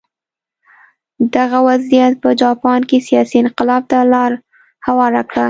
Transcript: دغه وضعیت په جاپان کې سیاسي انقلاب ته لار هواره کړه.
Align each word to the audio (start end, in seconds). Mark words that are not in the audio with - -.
دغه 1.35 1.57
وضعیت 1.67 2.13
په 2.23 2.29
جاپان 2.41 2.79
کې 2.89 2.97
سیاسي 3.07 3.37
انقلاب 3.41 3.81
ته 3.91 3.97
لار 4.13 4.31
هواره 4.87 5.21
کړه. 5.29 5.39